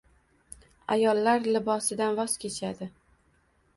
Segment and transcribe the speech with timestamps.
[0.95, 2.89] Ayollar libosidan voz kechadi.